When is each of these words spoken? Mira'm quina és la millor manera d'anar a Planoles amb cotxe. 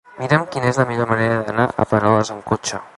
Mira'm 0.19 0.45
quina 0.55 0.71
és 0.71 0.79
la 0.83 0.87
millor 0.93 1.11
manera 1.13 1.37
d'anar 1.51 1.69
a 1.85 1.89
Planoles 1.93 2.37
amb 2.39 2.47
cotxe. 2.55 2.87